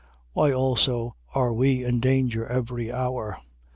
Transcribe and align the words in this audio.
Why 0.33 0.51
also 0.51 1.15
are 1.35 1.53
we 1.53 1.83
in 1.83 1.99
danger 1.99 2.47
every 2.47 2.91
hour? 2.91 3.37